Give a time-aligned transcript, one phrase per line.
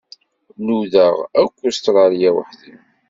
[0.65, 2.73] Nudaɣ-d akk Ustṛalya weḥd-i.